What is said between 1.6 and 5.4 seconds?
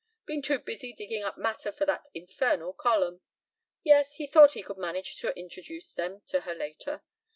for that infernal column. Yes, he thought he could manage to